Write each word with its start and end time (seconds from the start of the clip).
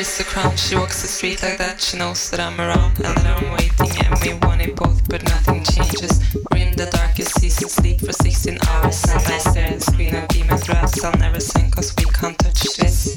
She 0.00 0.76
walks 0.76 1.02
the 1.02 1.08
street 1.08 1.42
like 1.42 1.58
that, 1.58 1.78
she 1.78 1.98
knows 1.98 2.30
that 2.30 2.40
I'm 2.40 2.58
around 2.58 2.96
and 3.04 3.14
that 3.18 3.42
I'm 3.42 3.52
waiting. 3.52 4.06
And 4.06 4.18
we 4.22 4.32
want 4.46 4.62
it 4.62 4.74
both 4.74 5.06
but 5.06 5.22
nothing 5.24 5.62
changes. 5.62 6.24
We're 6.50 6.68
in 6.68 6.74
the 6.74 6.86
darkest 6.86 7.38
season, 7.38 7.68
sleep 7.68 8.00
for 8.00 8.12
16 8.12 8.58
hours. 8.66 9.04
And 9.04 9.20
I 9.20 9.38
stare 9.38 9.66
at 9.66 9.74
the 9.74 9.80
screen 9.80 10.16
beam 10.32 10.48
at 10.48 10.66
rats. 10.70 11.04
I'll 11.04 11.12
never 11.18 11.38
sing 11.38 11.70
cause 11.70 11.94
we 11.98 12.06
can't 12.06 12.38
touch 12.38 12.62
this, 12.78 13.14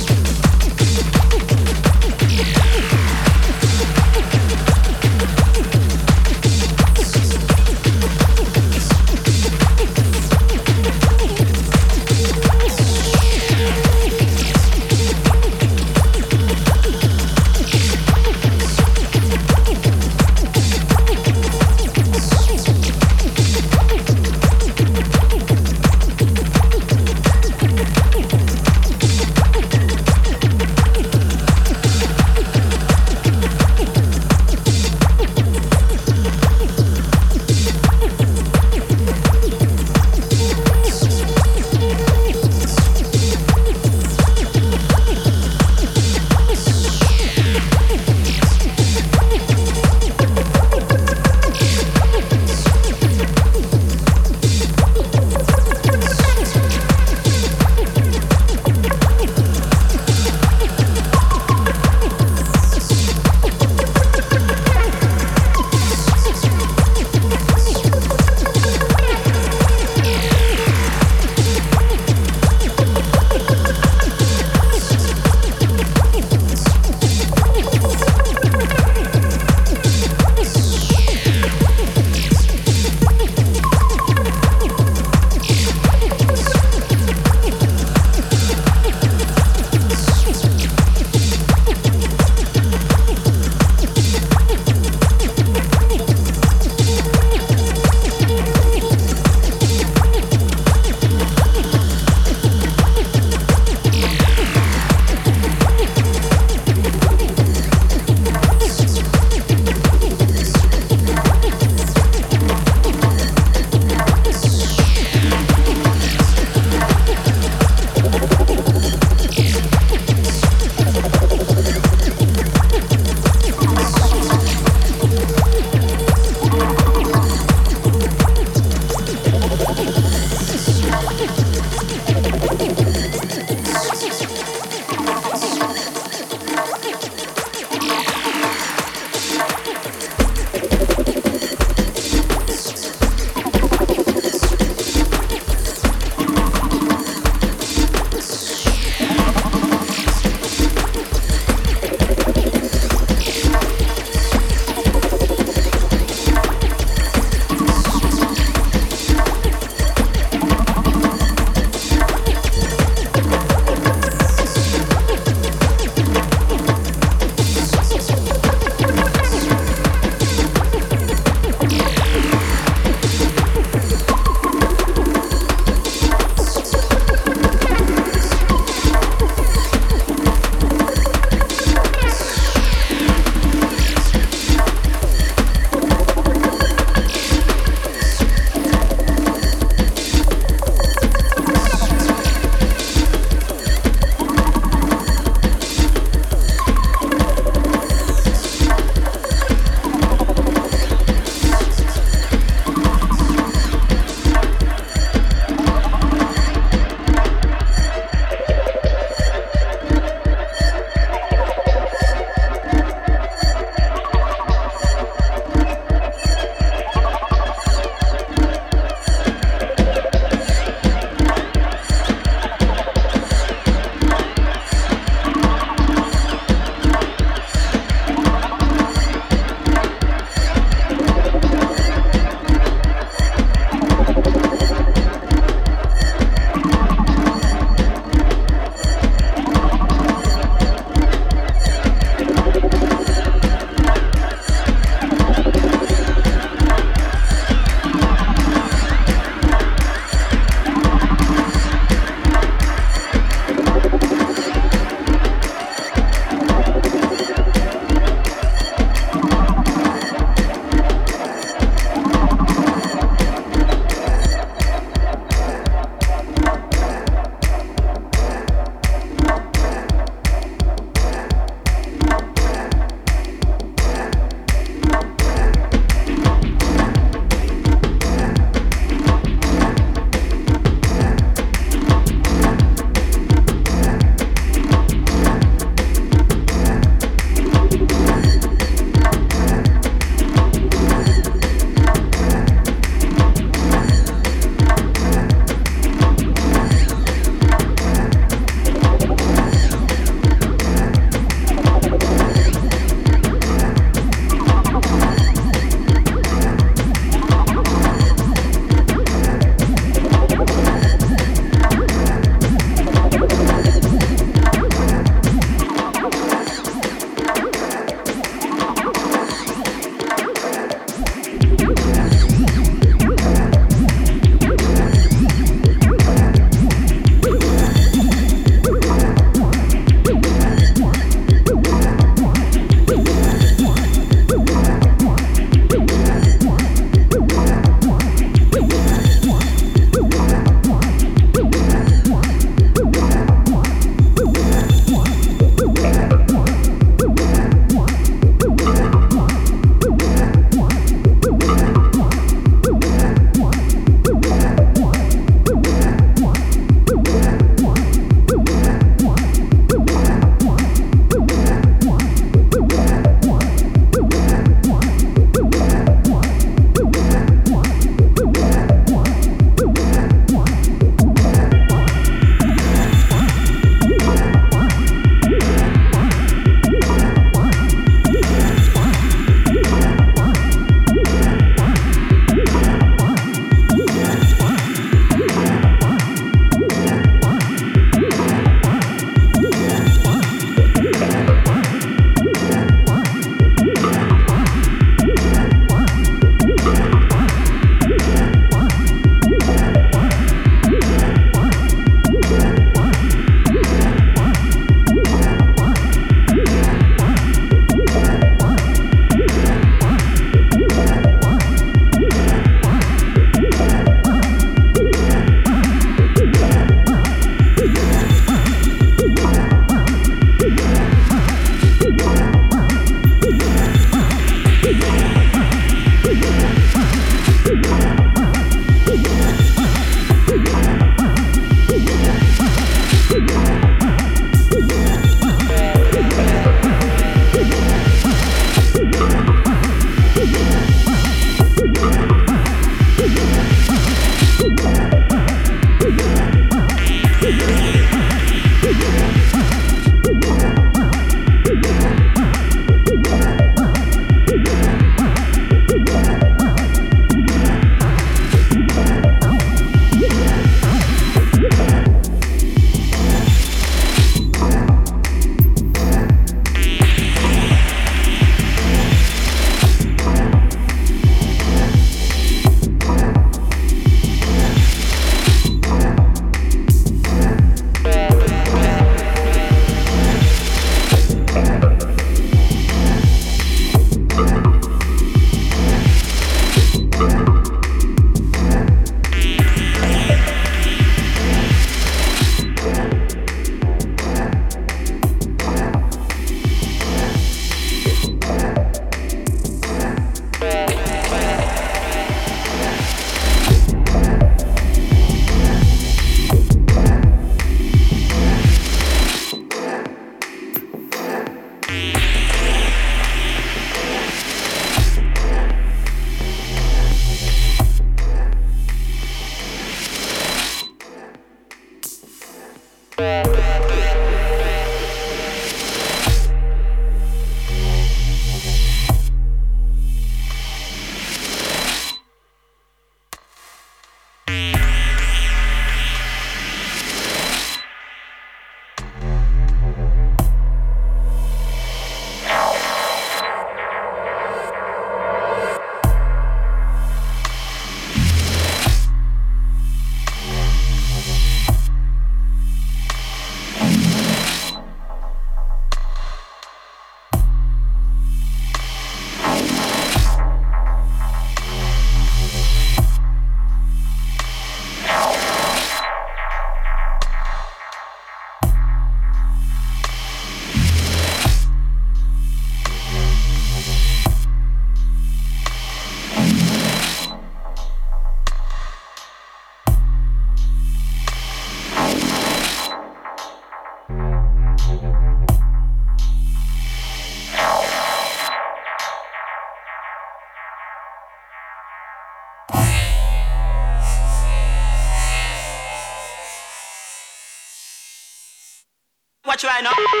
try 599.41 599.59
now. 599.59 600.00